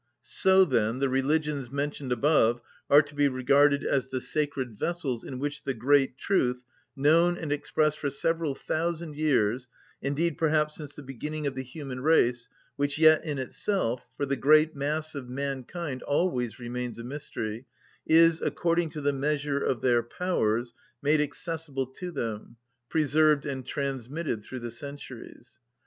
So, 0.23 0.65
then, 0.65 0.97
the 0.97 1.09
religions 1.09 1.69
mentioned 1.71 2.11
above 2.11 2.59
are 2.89 3.03
to 3.03 3.13
be 3.13 3.27
regarded 3.27 3.83
as 3.83 4.07
the 4.07 4.19
sacred 4.19 4.71
vessels 4.75 5.23
in 5.23 5.37
which 5.37 5.63
the 5.63 5.75
great 5.75 6.17
truth, 6.17 6.63
known 6.95 7.37
and 7.37 7.51
expressed 7.51 7.99
for 7.99 8.09
several 8.09 8.55
thousand 8.55 9.15
years, 9.15 9.67
indeed 10.01 10.39
perhaps 10.39 10.73
since 10.73 10.95
the 10.95 11.03
beginning 11.03 11.45
of 11.45 11.53
the 11.53 11.61
human 11.61 11.99
race, 12.01 12.49
which 12.77 12.97
yet 12.97 13.23
in 13.23 13.37
itself, 13.37 14.01
for 14.17 14.25
the 14.25 14.35
great 14.35 14.75
mass 14.75 15.13
of 15.13 15.29
mankind 15.29 16.01
always 16.01 16.57
remains 16.59 16.97
a 16.97 17.03
mystery, 17.03 17.67
is, 18.07 18.41
according 18.41 18.89
to 18.89 19.01
the 19.01 19.13
measure 19.13 19.63
of 19.63 19.81
their 19.81 20.01
powers, 20.01 20.73
made 21.03 21.21
accessible 21.21 21.85
to 21.85 22.09
them, 22.09 22.55
preserved 22.89 23.45
and 23.45 23.67
transmitted 23.67 24.43
through 24.43 24.61
the 24.61 24.71
centuries. 24.71 25.59